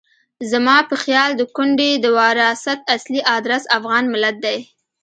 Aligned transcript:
زما 0.51 0.77
په 0.89 0.95
خیال 1.03 1.31
د 1.35 1.41
کونډې 1.55 1.91
د 1.99 2.05
وراثت 2.17 2.79
اصلي 2.95 3.21
ادرس 3.35 3.63
افغان 3.77 4.03
ملت 4.13 4.35
دی. 4.45 4.59